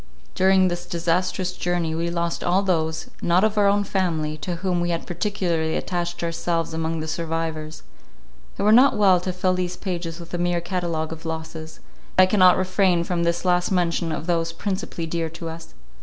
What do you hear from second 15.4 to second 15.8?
us.